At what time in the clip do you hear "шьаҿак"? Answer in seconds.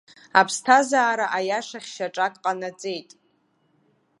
1.95-2.33